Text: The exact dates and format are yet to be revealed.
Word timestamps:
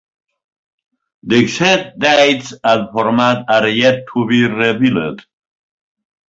The 1.21 1.35
exact 1.37 1.99
dates 1.99 2.55
and 2.63 2.89
format 2.89 3.45
are 3.47 3.67
yet 3.67 4.05
to 4.15 4.25
be 4.27 4.47
revealed. 4.47 5.23